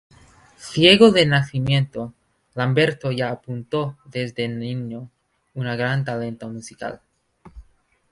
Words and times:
Ciego 0.57 1.11
de 1.11 1.27
nacimiento, 1.27 2.11
Lamberto 2.55 3.11
ya 3.11 3.29
apuntó 3.29 3.99
desde 4.05 4.47
niño 4.47 5.11
una 5.53 5.75
gran 5.75 6.03
talento 6.03 6.49
musical. 6.49 7.01